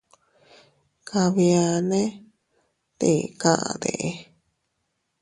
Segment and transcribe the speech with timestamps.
[1.07, 2.01] Kabianne,
[2.99, 3.93] ¿tii kaʼde?.